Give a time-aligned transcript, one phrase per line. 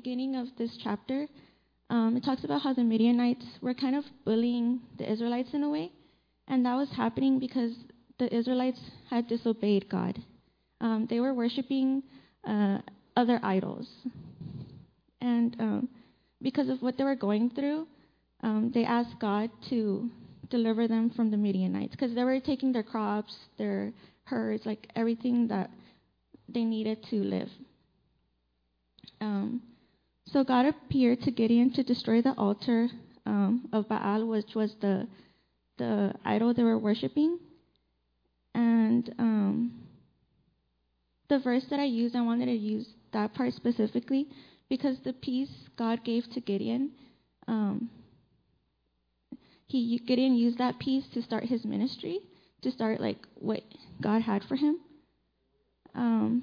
[0.00, 1.26] beginning of this chapter,
[1.88, 5.70] um, it talks about how the Midianites were kind of bullying the Israelites in a
[5.70, 5.90] way,
[6.48, 7.72] and that was happening because
[8.18, 8.78] the Israelites
[9.08, 10.22] had disobeyed God.
[10.82, 12.02] Um, they were worshiping
[12.46, 12.80] uh,
[13.16, 13.88] other idols,
[15.22, 15.88] and um,
[16.42, 17.86] because of what they were going through,
[18.42, 20.10] um, they asked God to
[20.50, 23.94] deliver them from the Midianites because they were taking their crops, their
[24.24, 25.70] herds, like everything that
[26.50, 27.48] they needed to live.
[29.22, 29.62] Um,
[30.26, 32.88] so God appeared to Gideon to destroy the altar
[33.24, 35.06] um, of Baal, which was the
[35.78, 37.38] the idol they were worshiping.
[38.54, 39.72] And um,
[41.28, 44.26] the verse that I used, I wanted to use that part specifically
[44.68, 46.92] because the peace God gave to Gideon,
[47.46, 47.90] um,
[49.66, 52.20] he Gideon used that peace to start his ministry,
[52.62, 53.62] to start like what
[54.00, 54.80] God had for him.
[55.94, 56.42] Um,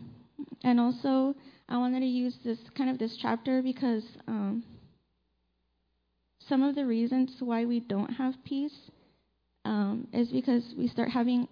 [0.63, 1.35] and also,
[1.69, 4.63] I wanted to use this kind of this chapter because um,
[6.47, 8.75] some of the reasons why we don't have peace
[9.65, 11.47] um, is because we start having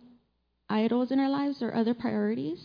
[0.70, 2.59] idols in our lives or other priorities.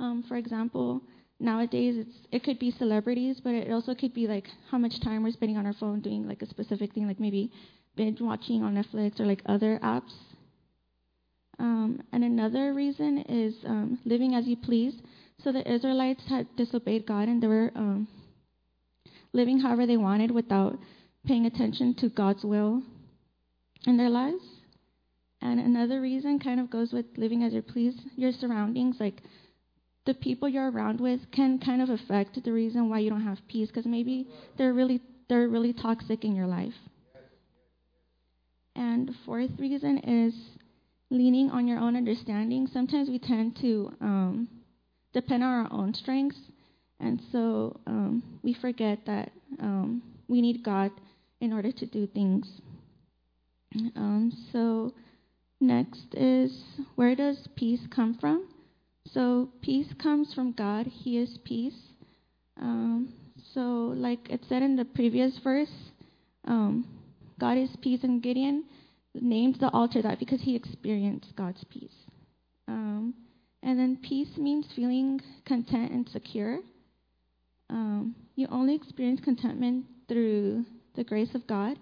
[0.00, 1.02] Um, for example,
[1.40, 5.22] nowadays it's it could be celebrities, but it also could be like how much time
[5.22, 7.52] we're spending on our phone doing like a specific thing, like maybe
[7.96, 10.12] binge watching on Netflix or like other apps.
[11.58, 14.94] Um, and another reason is um, living as you please.
[15.42, 18.08] So the Israelites had disobeyed God and they were um,
[19.32, 20.78] living however they wanted without
[21.26, 22.82] paying attention to God's will
[23.86, 24.42] in their lives.
[25.40, 27.94] And another reason kind of goes with living as you please.
[28.16, 29.22] Your surroundings, like
[30.04, 33.38] the people you're around with, can kind of affect the reason why you don't have
[33.46, 36.74] peace because maybe they're really they're really toxic in your life.
[38.74, 40.34] And the fourth reason is
[41.10, 42.66] leaning on your own understanding.
[42.66, 44.48] Sometimes we tend to um,
[45.12, 46.38] depend on our own strengths,
[47.00, 50.90] and so um, we forget that um, we need God
[51.40, 52.46] in order to do things.
[53.96, 54.94] Um, so,
[55.60, 56.64] next is
[56.94, 58.48] where does peace come from?
[59.12, 60.86] So, peace comes from God.
[60.86, 61.78] He is peace.
[62.60, 63.12] Um,
[63.54, 63.60] so,
[63.96, 65.72] like it said in the previous verse,
[66.46, 66.86] um,
[67.38, 68.64] God is peace, and Gideon
[69.14, 71.94] named the altar that because he experienced God's peace.
[73.62, 76.60] And then peace means feeling content and secure.
[77.70, 80.64] Um, you only experience contentment through
[80.94, 81.78] the grace of God.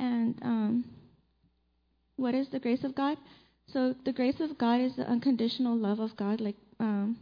[0.00, 0.84] And um,
[2.16, 3.18] what is the grace of God?
[3.72, 6.40] So the grace of God is the unconditional love of God.
[6.40, 7.18] Like um,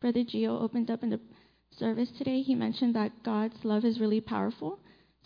[0.00, 1.20] Brother Gio opened up in the
[1.78, 4.78] service today, he mentioned that God's love is really powerful.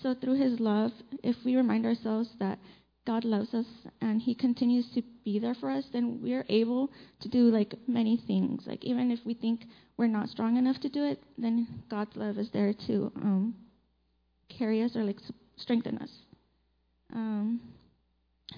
[0.03, 0.91] So through His love,
[1.23, 2.59] if we remind ourselves that
[3.07, 3.67] God loves us
[4.01, 7.75] and He continues to be there for us, then we are able to do like
[7.87, 8.65] many things.
[8.67, 9.65] Like even if we think
[9.97, 13.55] we're not strong enough to do it, then God's love is there to um,
[14.49, 15.19] carry us or like
[15.57, 16.11] strengthen us.
[17.13, 17.61] Um,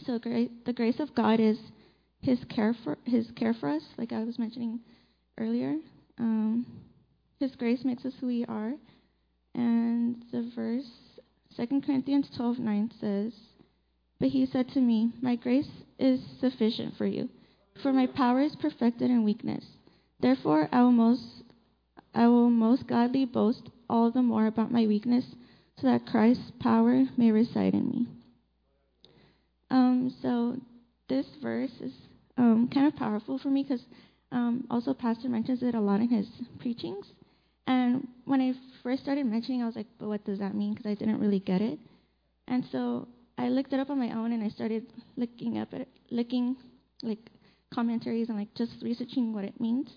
[0.05, 1.59] so gra- the grace of God is
[2.21, 4.81] His care for His care for us, like I was mentioning
[5.39, 5.77] earlier.
[6.19, 6.67] Um,
[7.39, 8.73] his grace makes us who we are,
[9.55, 10.89] and the verse
[11.57, 13.35] 2 Corinthians 12:9 says.
[14.19, 15.69] But he said to me, My grace
[15.99, 17.29] is sufficient for you,
[17.83, 19.65] for my power is perfected in weakness.
[20.21, 21.43] Therefore, I will most,
[22.15, 25.25] I will most gladly boast all the more about my weakness,
[25.79, 28.07] so that Christ's power may reside in me.
[29.71, 30.57] Um, so
[31.09, 31.93] this verse is
[32.39, 33.85] um, kind of powerful for me because
[34.33, 36.27] um, also Pastor mentions it a lot in his
[36.59, 37.07] preachings.
[37.67, 40.87] And when I first started mentioning, I was like, "But what does that mean?" Because
[40.87, 41.79] I didn't really get it.
[42.47, 43.09] And so
[43.39, 44.87] I looked it up on my own and I started
[45.17, 46.57] looking up at it, looking
[47.03, 47.19] like
[47.73, 49.91] commentaries and like just researching what it means.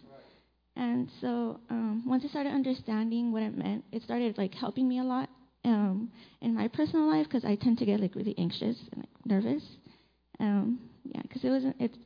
[0.76, 5.00] And so um, once I started understanding what it meant, it started like helping me
[5.00, 5.30] a lot
[5.66, 6.12] um,
[6.42, 9.64] in my personal life because I tend to get like really anxious and like, nervous.
[10.40, 11.76] Um, yeah, because it wasn't.
[11.80, 11.98] It's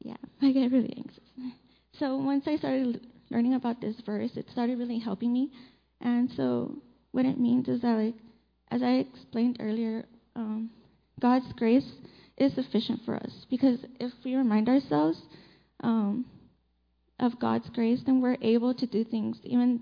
[0.00, 1.24] yeah, I get really anxious.
[1.98, 5.50] So once I started learning about this verse, it started really helping me.
[6.00, 6.76] And so
[7.12, 8.14] what it means is that like,
[8.70, 10.70] as I explained earlier, um,
[11.20, 11.90] God's grace
[12.36, 13.46] is sufficient for us.
[13.50, 15.20] Because if we remind ourselves
[15.82, 16.26] um,
[17.18, 19.80] of God's grace, then we're able to do things, even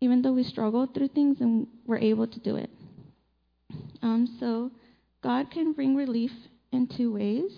[0.00, 2.70] even though we struggle through things, and we're able to do it.
[4.00, 4.70] Um, so
[5.22, 6.30] God can bring relief
[6.70, 7.50] in two ways.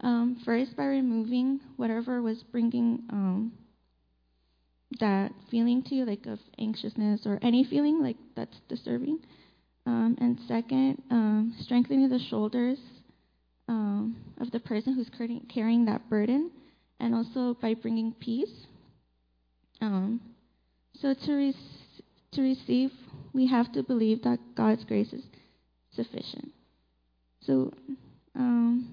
[0.00, 3.52] Um, first, by removing whatever was bringing um,
[5.00, 9.20] that feeling to you, like of anxiousness or any feeling like that's disturbing.
[9.86, 12.78] Um, and second, um, strengthening the shoulders
[13.68, 15.10] um, of the person who's
[15.52, 16.50] carrying that burden,
[17.00, 18.66] and also by bringing peace.
[19.80, 20.20] Um,
[21.00, 21.56] so to re-
[22.32, 22.90] to receive,
[23.32, 25.22] we have to believe that God's grace is
[25.92, 26.52] sufficient.
[27.42, 27.72] So,
[28.34, 28.88] um,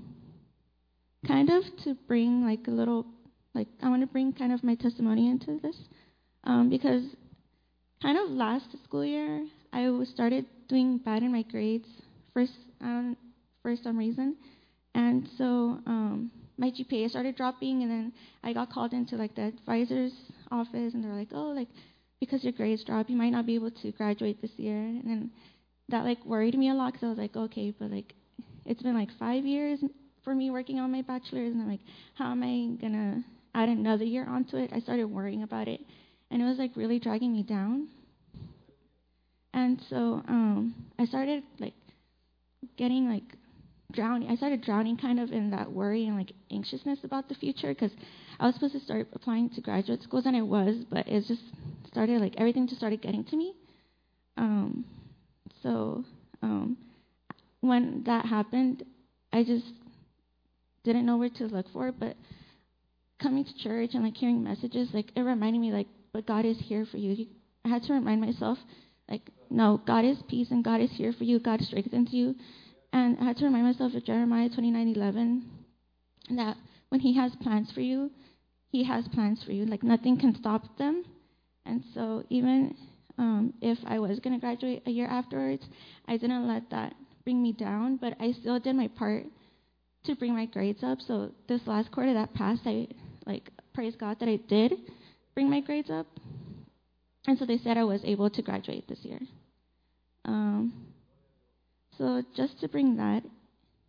[1.26, 3.06] kind of to bring like a little,
[3.54, 5.78] like I want to bring kind of my testimony into this,
[6.44, 7.04] um, because
[8.02, 11.88] kind of last school year I started doing bad in my grades
[12.34, 13.18] first um,
[13.62, 14.38] for some reason,
[14.96, 15.44] and so
[15.86, 20.14] um, my GPA started dropping, and then I got called into like the advisor's
[20.50, 21.68] office, and they're like, oh, like
[22.22, 25.32] because your grades drop, you might not be able to graduate this year, and then
[25.90, 28.14] that like worried me a lot because I was like, okay, but like
[28.66, 29.80] it's been like five years
[30.24, 31.82] for me working on my bachelor's, and I'm like,
[32.16, 33.24] how am I gonna
[33.54, 34.72] add another year onto it?
[34.74, 35.82] I started worrying about it,
[36.32, 37.90] and it was like really dragging me down.
[39.54, 41.74] And so um, I started like
[42.78, 43.24] getting like
[43.92, 44.30] drowning.
[44.30, 47.92] I started drowning kind of in that worry and like anxiousness about the future because
[48.40, 51.42] I was supposed to start applying to graduate schools and I was, but it just
[51.88, 53.54] started like everything just started getting to me.
[54.38, 54.86] Um,
[55.62, 56.04] so
[56.42, 56.78] um,
[57.60, 58.84] when that happened,
[59.34, 59.66] I just
[60.84, 61.92] didn't know where to look for.
[61.92, 62.16] But
[63.22, 66.58] coming to church and like hearing messages, like it reminded me like, but God is
[66.60, 67.28] here for you.
[67.64, 68.58] I had to remind myself,
[69.12, 71.40] like, no, God is peace and God is here for you.
[71.40, 72.36] God strengthens you.
[72.94, 75.44] And I had to remind myself of Jeremiah 29:11
[76.32, 76.56] that
[76.90, 78.10] when He has plans for you,
[78.70, 79.66] He has plans for you.
[79.66, 81.04] Like nothing can stop them.
[81.66, 82.76] And so even
[83.18, 85.64] um, if I was going to graduate a year afterwards,
[86.08, 89.26] I didn't let that bring me down, but I still did my part
[90.06, 91.00] to bring my grades up.
[91.02, 92.88] So this last quarter that passed, I
[93.26, 94.74] like praise God that I did
[95.34, 96.08] bring my grades up,
[97.28, 99.20] and so they said I was able to graduate this year.
[100.26, 100.88] Um,
[101.98, 103.24] so just to bring that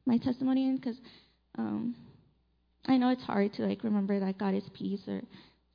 [0.07, 0.97] my testimony in, because
[1.59, 1.95] um,
[2.87, 5.23] I know it's hard to like remember that God is peace or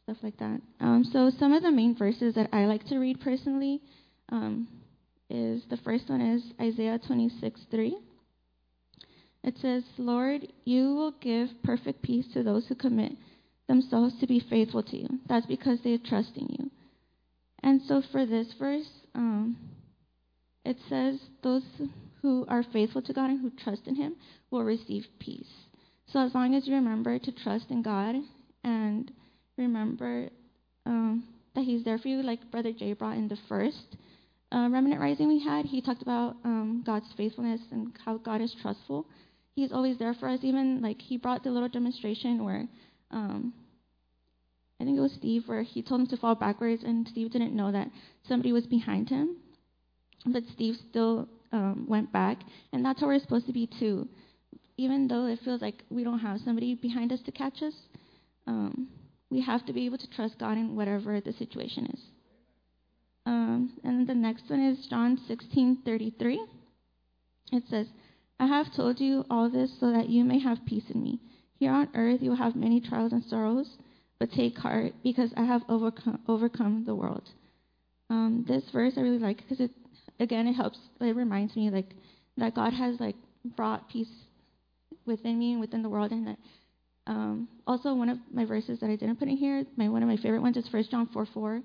[0.04, 0.62] stuff like that.
[0.80, 3.82] Um, so some of the main verses that I like to read personally
[4.30, 4.68] um,
[5.30, 7.94] is the first one is Isaiah 26:3.
[9.44, 13.14] It says, Lord, you will give perfect peace to those who commit
[13.68, 15.08] themselves to be faithful to you.
[15.28, 16.72] That's because they trust in you.
[17.68, 19.58] And so for this verse, um,
[20.64, 21.64] it says, those
[22.22, 24.16] who are faithful to God and who trust in Him
[24.52, 25.52] will receive peace.
[26.06, 28.16] So as long as you remember to trust in God
[28.64, 29.12] and
[29.58, 30.30] remember
[30.86, 31.26] um,
[31.56, 33.98] that He's there for you, like Brother Jay brought in the first
[34.54, 38.56] uh, Remnant Rising we had, he talked about um, God's faithfulness and how God is
[38.62, 39.06] trustful.
[39.56, 40.40] He's always there for us.
[40.42, 42.66] Even like he brought the little demonstration where
[43.12, 43.54] um,
[44.80, 47.56] I think it was Steve, where he told him to fall backwards, and Steve didn't
[47.56, 47.90] know that
[48.28, 49.38] somebody was behind him,
[50.26, 52.40] but Steve still um, went back,
[52.72, 54.08] and that's how we're supposed to be too.
[54.78, 57.74] Even though it feels like we don't have somebody behind us to catch us,
[58.46, 58.88] um,
[59.30, 62.00] we have to be able to trust God in whatever the situation is.
[63.26, 66.40] Um, and the next one is John 16:33.
[67.52, 67.88] It says,
[68.40, 71.20] "I have told you all this so that you may have peace in me.
[71.60, 73.78] Here on earth you will have many trials and sorrows,
[74.20, 77.30] but take heart because I have overcome, overcome the world."
[78.10, 79.72] Um, this verse I really like because it,
[80.20, 80.80] again, it helps.
[81.02, 81.94] It reminds me like
[82.38, 83.16] that God has like
[83.56, 84.12] brought peace
[85.06, 86.38] within me and within the world, and that
[87.08, 90.10] um, also one of my verses that I didn't put in here, my one of
[90.10, 91.62] my favorite ones is 1 John 4 4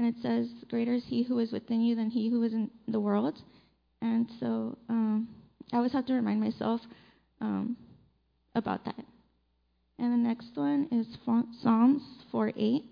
[0.00, 2.70] and it says, Greater is he who is within you than he who is in
[2.88, 3.38] the world.
[4.00, 5.28] And so um,
[5.74, 6.80] I always have to remind myself
[7.42, 7.76] um,
[8.54, 9.04] about that.
[10.00, 11.06] And the next one is
[11.62, 12.02] Psalms
[12.32, 12.84] 4 8.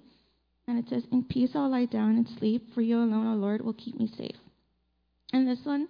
[0.69, 3.63] And it says, In peace I'll lie down and sleep, for you alone, O Lord,
[3.63, 4.37] will keep me safe.
[5.33, 5.89] And this one,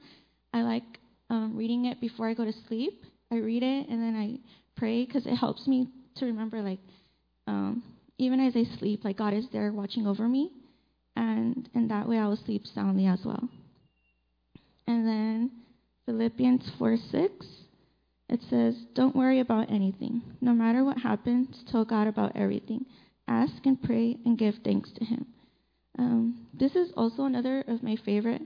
[0.54, 0.84] I like
[1.28, 3.02] um, reading it before I go to sleep.
[3.30, 4.38] I read it and then I
[4.78, 6.78] pray because it helps me to remember, like,
[7.46, 7.82] um,
[8.16, 10.52] even as I sleep, like God is there watching over me
[11.18, 13.48] and in that way I will sleep soundly as well.
[14.86, 15.50] And then
[16.06, 17.46] Philippians 4 6,
[18.28, 20.22] it says, Don't worry about anything.
[20.40, 22.86] No matter what happens, tell God about everything.
[23.26, 25.26] Ask and pray and give thanks to Him.
[25.98, 28.42] Um, this is also another of my favorite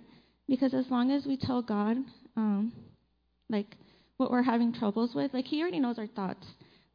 [0.49, 1.97] because as long as we tell God,
[2.37, 2.73] um,
[3.49, 3.77] like,
[4.17, 6.47] what we're having troubles with, like, He already knows our thoughts.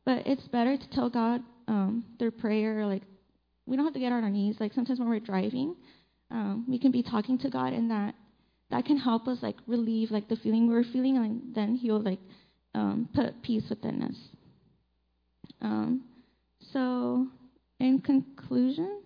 [0.06, 3.04] But it's better to tell God um, through prayer, like
[3.66, 4.56] we don't have to get on our knees.
[4.58, 5.76] Like sometimes when we're driving,
[6.32, 8.16] um, we can be talking to God, and that
[8.72, 12.02] that can help us like relieve like the feeling we are feeling, and then He'll
[12.02, 12.20] like
[12.78, 14.16] um, put peace within us.
[15.62, 16.04] Um,
[16.72, 17.28] so,
[17.80, 19.02] in conclusion,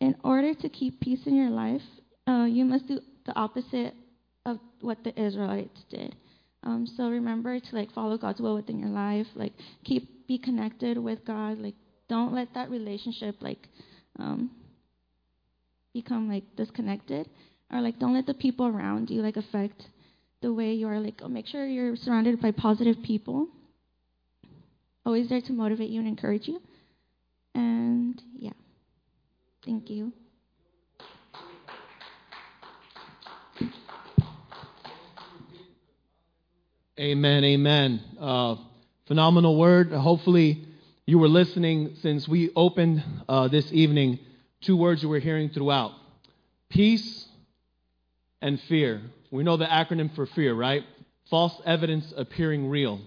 [0.00, 1.82] in order to keep peace in your life,
[2.26, 3.94] uh, you must do the opposite
[4.44, 6.16] of what the Israelites did.
[6.64, 9.26] Um, so remember to like follow God's will within your life.
[9.34, 9.52] Like
[9.84, 11.58] keep be connected with God.
[11.58, 11.74] Like
[12.08, 13.68] don't let that relationship like
[14.18, 14.50] um,
[15.92, 17.28] become like disconnected.
[17.72, 19.82] or like don't let the people around you like affect
[20.42, 23.48] the way you are like oh, make sure you're surrounded by positive people.
[25.06, 26.60] Always there to motivate you and encourage you.
[27.54, 28.52] And yeah.
[29.64, 30.12] Thank you.
[36.98, 38.02] Amen amen.
[38.20, 38.56] Uh,
[39.06, 39.92] phenomenal word.
[39.92, 40.66] Hopefully
[41.06, 44.18] you were listening since we opened uh, this evening
[44.60, 45.92] two words you were hearing throughout
[46.68, 47.26] peace
[48.40, 49.00] and fear.
[49.32, 50.84] We know the acronym for fear, right?
[51.30, 53.00] False evidence appearing real.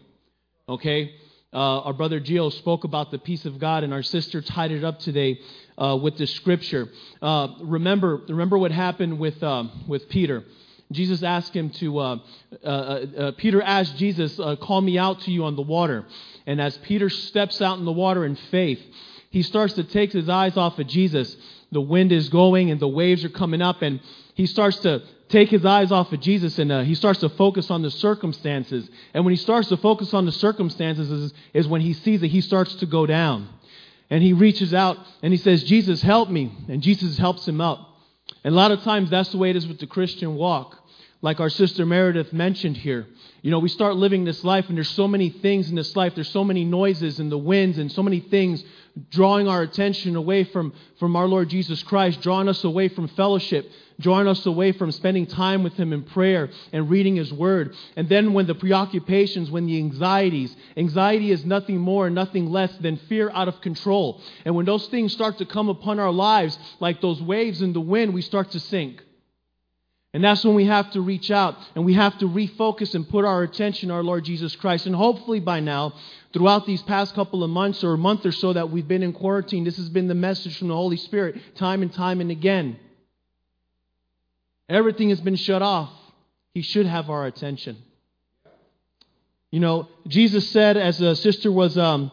[0.67, 1.13] Okay?
[1.53, 4.83] Uh, our brother Gio spoke about the peace of God, and our sister tied it
[4.83, 5.39] up today
[5.77, 6.89] uh, with the scripture.
[7.21, 10.43] Uh, remember, remember what happened with, uh, with Peter.
[10.91, 12.17] Jesus asked him to, uh,
[12.63, 16.05] uh, Peter asked Jesus, Call me out to you on the water.
[16.47, 18.81] And as Peter steps out in the water in faith,
[19.29, 21.35] he starts to take his eyes off of Jesus.
[21.75, 23.99] The wind is going and the waves are coming up, and
[24.33, 27.69] he starts to take his eyes off of Jesus and uh, he starts to focus
[27.69, 28.89] on the circumstances.
[29.13, 32.27] And when he starts to focus on the circumstances, is, is when he sees that
[32.27, 33.49] he starts to go down.
[34.09, 36.49] And he reaches out and he says, Jesus, help me.
[36.69, 37.89] And Jesus helps him up.
[38.45, 40.77] And a lot of times that's the way it is with the Christian walk.
[41.21, 43.05] Like our sister Meredith mentioned here.
[43.41, 46.15] You know, we start living this life, and there's so many things in this life.
[46.15, 48.63] There's so many noises and the winds, and so many things
[49.09, 53.69] drawing our attention away from, from our Lord Jesus Christ, drawing us away from fellowship,
[53.99, 57.75] drawing us away from spending time with Him in prayer and reading His Word.
[57.95, 62.75] And then when the preoccupations, when the anxieties, anxiety is nothing more and nothing less
[62.77, 64.21] than fear out of control.
[64.45, 67.81] And when those things start to come upon our lives, like those waves in the
[67.81, 69.03] wind, we start to sink.
[70.15, 73.25] And that's when we have to reach out and we have to refocus and put
[73.25, 74.85] our attention on our Lord Jesus Christ.
[74.85, 75.93] And hopefully by now,
[76.35, 79.13] throughout these past couple of months or a month or so that we've been in
[79.13, 82.77] quarantine, this has been the message from the Holy Spirit time and time and again.
[84.67, 85.89] Everything has been shut off.
[86.53, 87.77] He should have our attention.
[89.49, 92.11] You know, Jesus said, as a sister was um,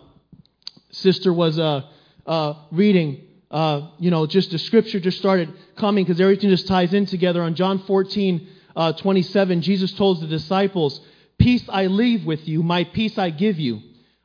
[0.93, 1.83] sister was uh,
[2.25, 6.95] uh, reading, uh, you know, just the scripture just started coming because everything just ties
[6.95, 7.43] in together.
[7.43, 11.01] On John 14, uh, 27, Jesus told the disciples,
[11.39, 13.83] Peace I leave with you, my peace I give you.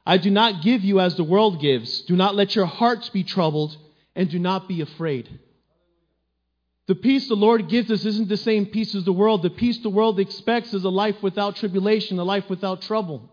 [0.07, 1.99] I do not give you as the world gives.
[2.03, 3.75] Do not let your hearts be troubled,
[4.15, 5.27] and do not be afraid.
[6.87, 9.43] The peace the Lord gives us isn't the same peace as the world.
[9.43, 13.29] The peace the world expects is a life without tribulation, a life without trouble.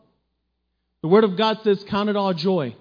[1.02, 2.75] The Word of God says, Count it all joy.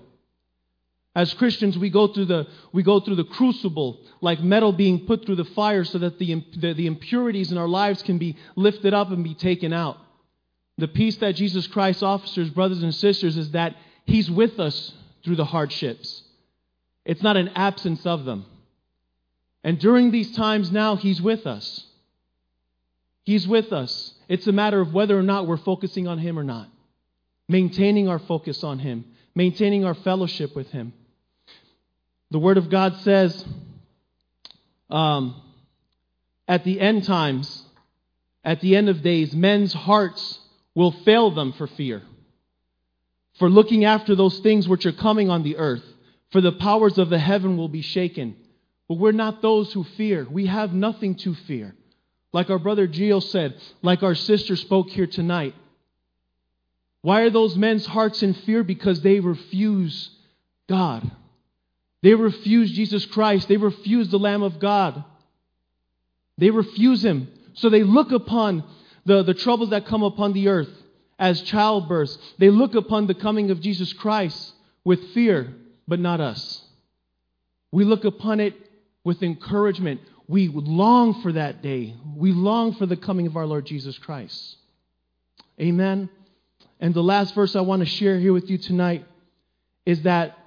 [1.15, 5.23] As Christians, we go through the, we go through the crucible, like metal being put
[5.23, 8.95] through the fire so that the, the, the impurities in our lives can be lifted
[8.95, 9.97] up and be taken out.
[10.77, 13.75] The peace that Jesus Christ offers, brothers and sisters, is that
[14.05, 16.23] He's with us through the hardships.
[17.05, 18.45] It's not an absence of them.
[19.63, 21.85] And during these times now, He's with us.
[23.23, 24.13] He's with us.
[24.27, 26.69] It's a matter of whether or not we're focusing on Him or not,
[27.47, 30.93] maintaining our focus on Him, maintaining our fellowship with Him.
[32.31, 33.45] The Word of God says
[34.89, 35.41] um,
[36.47, 37.63] at the end times,
[38.43, 40.39] at the end of days, men's hearts
[40.75, 42.01] will fail them for fear,
[43.39, 45.83] for looking after those things which are coming on the earth,
[46.31, 48.35] for the powers of the heaven will be shaken.
[48.87, 50.27] But we're not those who fear.
[50.29, 51.75] We have nothing to fear.
[52.31, 55.55] Like our brother Gio said, like our sister spoke here tonight.
[57.01, 58.63] Why are those men's hearts in fear?
[58.63, 60.09] Because they refuse
[60.67, 61.09] God.
[62.01, 63.47] They refuse Jesus Christ.
[63.47, 65.03] They refuse the Lamb of God.
[66.37, 67.27] They refuse Him.
[67.53, 68.63] So they look upon
[69.05, 70.69] the, the troubles that come upon the earth
[71.19, 72.15] as childbirth.
[72.37, 75.53] They look upon the coming of Jesus Christ with fear,
[75.87, 76.61] but not us.
[77.71, 78.55] We look upon it
[79.03, 80.01] with encouragement.
[80.27, 81.95] We long for that day.
[82.15, 84.57] We long for the coming of our Lord Jesus Christ.
[85.59, 86.09] Amen.
[86.79, 89.05] And the last verse I want to share here with you tonight
[89.85, 90.37] is that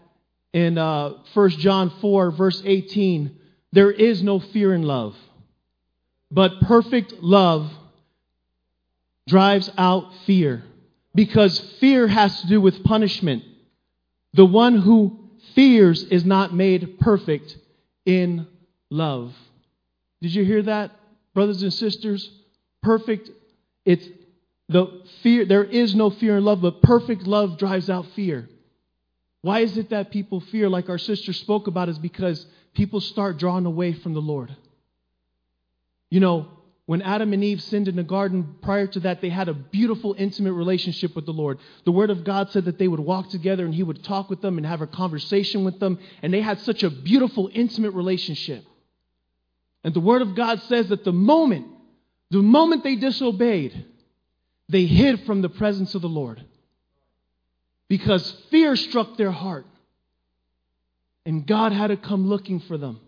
[0.52, 3.38] in uh, 1 John 4, verse 18,
[3.72, 5.14] there is no fear in love,
[6.30, 7.70] but perfect love
[9.26, 10.62] drives out fear
[11.14, 13.42] because fear has to do with punishment.
[14.34, 17.56] The one who fears is not made perfect
[18.04, 18.46] in
[18.90, 19.34] love.
[20.20, 20.92] Did you hear that,
[21.34, 22.30] brothers and sisters?
[22.82, 23.30] Perfect,
[23.84, 24.06] it's
[24.68, 28.48] the fear, there is no fear in love, but perfect love drives out fear.
[29.42, 33.38] Why is it that people fear, like our sister spoke about, is because people start
[33.38, 34.54] drawing away from the Lord.
[36.10, 36.48] You know,
[36.86, 40.14] when Adam and Eve sinned in the garden, prior to that, they had a beautiful,
[40.16, 41.58] intimate relationship with the Lord.
[41.84, 44.40] The Word of God said that they would walk together and He would talk with
[44.40, 48.64] them and have a conversation with them, and they had such a beautiful, intimate relationship.
[49.82, 51.66] And the Word of God says that the moment,
[52.30, 53.84] the moment they disobeyed,
[54.68, 56.44] they hid from the presence of the Lord
[57.88, 59.66] because fear struck their heart.
[61.24, 63.00] And God had to come looking for them.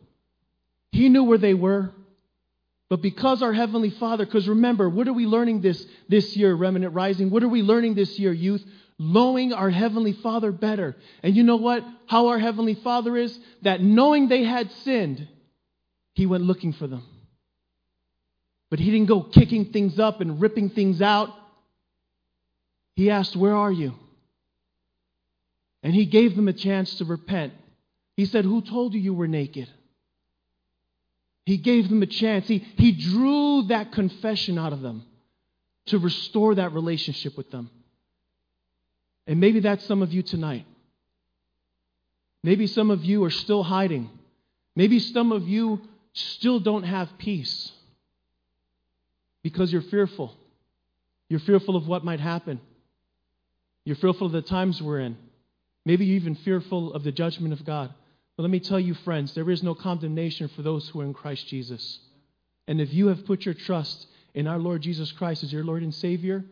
[0.90, 1.92] He knew where they were.
[2.88, 6.94] But because our Heavenly Father, because remember, what are we learning this, this year, Remnant
[6.94, 7.30] Rising?
[7.30, 8.64] What are we learning this year, youth?
[8.98, 10.96] Knowing our Heavenly Father better.
[11.22, 11.84] And you know what?
[12.06, 13.38] How our Heavenly Father is?
[13.62, 15.28] That knowing they had sinned,
[16.14, 17.04] He went looking for them.
[18.70, 21.30] But He didn't go kicking things up and ripping things out.
[22.96, 23.94] He asked, Where are you?
[25.82, 27.52] And He gave them a chance to repent.
[28.16, 29.68] He said, Who told you you were naked?
[31.48, 32.46] He gave them a chance.
[32.46, 35.02] He, he drew that confession out of them
[35.86, 37.70] to restore that relationship with them.
[39.26, 40.66] And maybe that's some of you tonight.
[42.44, 44.10] Maybe some of you are still hiding.
[44.76, 45.80] Maybe some of you
[46.12, 47.72] still don't have peace
[49.42, 50.34] because you're fearful.
[51.30, 52.60] You're fearful of what might happen.
[53.86, 55.16] You're fearful of the times we're in.
[55.86, 57.94] Maybe you're even fearful of the judgment of God.
[58.38, 61.12] But let me tell you, friends, there is no condemnation for those who are in
[61.12, 61.98] Christ Jesus.
[62.68, 65.82] And if you have put your trust in our Lord Jesus Christ as your Lord
[65.82, 66.44] and Savior,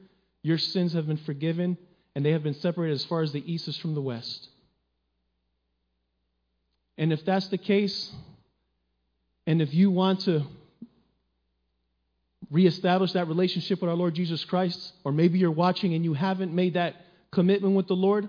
[0.43, 1.78] your sins have been forgiven
[2.16, 4.49] and they have been separated as far as the east is from the west.
[6.99, 8.11] And if that's the case,
[9.47, 10.43] and if you want to
[12.50, 16.52] reestablish that relationship with our Lord Jesus Christ, or maybe you're watching and you haven't
[16.52, 16.97] made that
[17.31, 18.28] commitment with the Lord,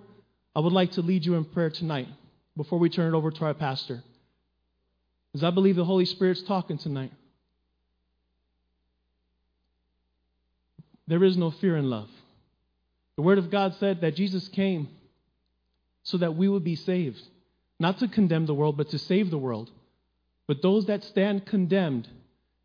[0.55, 2.07] I would like to lead you in prayer tonight
[2.57, 4.03] before we turn it over to our pastor.
[5.31, 7.11] Because I believe the Holy Spirit's talking tonight.
[11.07, 12.09] There is no fear in love.
[13.15, 14.89] The Word of God said that Jesus came
[16.03, 17.21] so that we would be saved,
[17.79, 19.69] not to condemn the world, but to save the world.
[20.47, 22.07] But those that stand condemned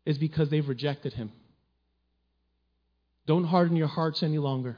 [0.05, 1.31] is because they've rejected Him.
[3.25, 4.77] Don't harden your hearts any longer.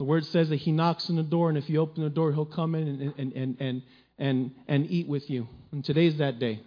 [0.00, 2.32] The word says that he knocks on the door, and if you open the door,
[2.32, 3.82] he'll come in and, and, and, and,
[4.18, 5.46] and, and eat with you.
[5.72, 6.62] And today's that day.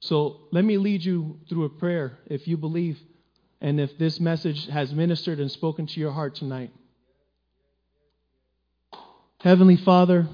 [0.00, 2.98] So let me lead you through a prayer if you believe
[3.62, 6.70] and if this message has ministered and spoken to your heart tonight.
[9.40, 10.28] Heavenly Father,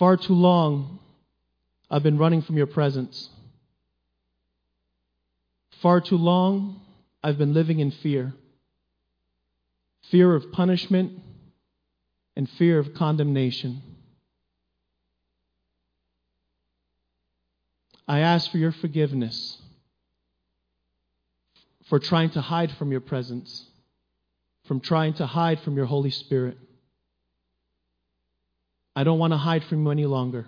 [0.00, 0.98] far too long
[1.88, 3.30] I've been running from your presence.
[5.80, 6.80] Far too long
[7.22, 8.34] I've been living in fear
[10.10, 11.18] fear of punishment,
[12.36, 13.82] and fear of condemnation.
[18.08, 19.58] I ask for your forgiveness
[21.88, 23.66] for trying to hide from your presence,
[24.66, 26.56] from trying to hide from your Holy Spirit.
[28.96, 30.46] I don't want to hide from you any longer.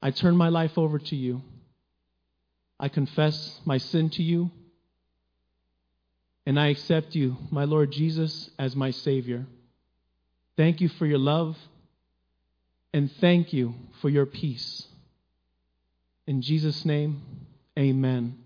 [0.00, 1.42] I turn my life over to you.
[2.78, 4.50] I confess my sin to you
[6.46, 9.46] and I accept you, my Lord Jesus, as my Savior.
[10.56, 11.56] Thank you for your love,
[12.92, 14.86] and thank you for your peace.
[16.26, 17.22] In Jesus' name,
[17.78, 18.38] amen.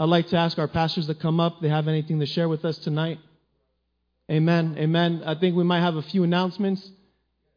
[0.00, 1.60] I'd like to ask our pastors to come up.
[1.60, 3.18] They have anything to share with us tonight?
[4.30, 4.76] Amen.
[4.78, 5.22] Amen.
[5.26, 6.88] I think we might have a few announcements.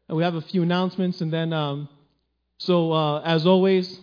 [0.08, 1.88] We have a few announcements, and then, um,
[2.58, 3.98] so uh, as always,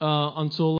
[0.00, 0.78] uh, until